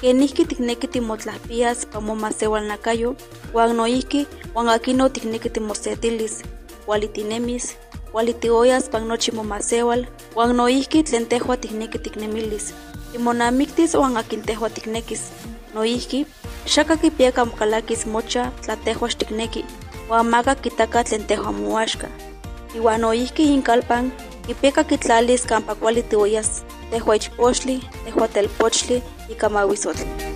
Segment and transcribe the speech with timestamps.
[0.00, 3.16] kenihki tikneki timotlahpias pamomasiual nakayo,
[3.54, 4.26] uan noihki
[4.56, 6.42] uan akino tikneki timosetilis,
[6.86, 7.76] kualitinemis,
[8.12, 12.74] kualitioyas pan nochi momasewal, uan noihki tlen tehua tikneki tiknemilis,
[13.12, 15.22] timonamiktis uan akin tehua tiknekis,
[15.74, 16.26] noihki
[16.66, 19.64] xaka kipiaka mokalakis mocha tlatehuax tikneki,
[20.10, 22.08] uan maka kitaka tlen tehua moaxka.
[22.74, 24.12] Iwan noihki inkalpan
[24.46, 26.02] kipiaka kitlalis kampa kuali
[26.90, 30.29] tiuyas tehua ichpochtli, tehua telpochtli y kamawisotl.